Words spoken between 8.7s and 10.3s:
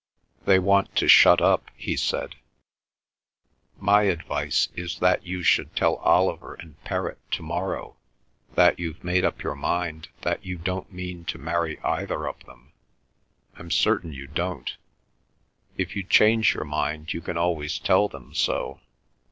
you've made up your mind